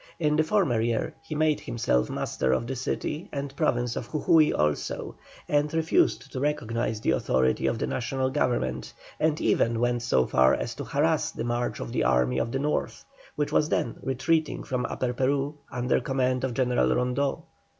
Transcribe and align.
In 0.19 0.35
the 0.35 0.41
former 0.43 0.81
year 0.81 1.13
he 1.21 1.35
made 1.35 1.59
himself 1.59 2.09
master 2.09 2.53
of 2.53 2.65
the 2.65 2.75
city 2.75 3.29
and 3.31 3.55
Province 3.55 3.95
of 3.95 4.09
Jujui 4.09 4.51
also, 4.51 5.13
and 5.47 5.71
refused 5.71 6.31
to 6.31 6.39
recognise 6.39 6.99
the 7.01 7.11
authority 7.11 7.67
of 7.67 7.77
the 7.77 7.85
National 7.85 8.31
Government, 8.31 8.91
and 9.19 9.39
even 9.39 9.79
went 9.79 10.01
so 10.01 10.25
far 10.25 10.55
as 10.55 10.73
to 10.73 10.83
harass 10.85 11.29
the 11.29 11.43
march 11.43 11.79
of 11.79 11.91
the 11.91 12.03
Army 12.03 12.39
of 12.39 12.51
the 12.51 12.57
North, 12.57 13.05
which 13.35 13.51
was 13.51 13.69
then 13.69 13.97
retreating 14.01 14.63
from 14.63 14.87
Upper 14.87 15.13
Peru, 15.13 15.53
under 15.71 15.99
command 15.99 16.43
of 16.43 16.55
General 16.55 16.95
Rondeau. 16.95 17.43